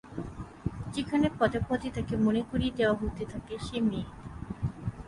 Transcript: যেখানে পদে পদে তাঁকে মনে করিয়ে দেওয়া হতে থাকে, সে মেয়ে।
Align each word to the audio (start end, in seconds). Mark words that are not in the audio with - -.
যেখানে 0.93 1.27
পদে 1.39 1.59
পদে 1.69 1.87
তাঁকে 1.91 2.15
মনে 2.17 2.41
করিয়ে 2.51 2.75
দেওয়া 2.75 2.95
হতে 3.01 3.23
থাকে, 3.25 3.53
সে 3.59 3.77
মেয়ে। 3.81 4.07